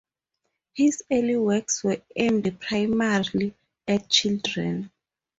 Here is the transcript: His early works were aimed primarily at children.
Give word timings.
His 0.73 1.03
early 1.11 1.37
works 1.37 1.83
were 1.83 2.01
aimed 2.15 2.59
primarily 2.59 3.53
at 3.87 4.09
children. 4.09 4.89